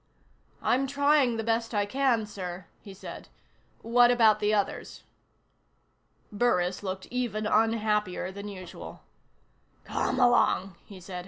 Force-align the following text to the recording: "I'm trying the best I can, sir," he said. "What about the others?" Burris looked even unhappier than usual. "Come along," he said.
"I'm 0.63 0.87
trying 0.87 1.37
the 1.37 1.43
best 1.43 1.75
I 1.75 1.85
can, 1.85 2.25
sir," 2.25 2.65
he 2.81 2.91
said. 2.91 3.27
"What 3.83 4.09
about 4.09 4.39
the 4.39 4.51
others?" 4.51 5.03
Burris 6.31 6.81
looked 6.81 7.05
even 7.11 7.45
unhappier 7.45 8.31
than 8.31 8.47
usual. 8.47 9.03
"Come 9.85 10.19
along," 10.19 10.73
he 10.85 10.99
said. 10.99 11.19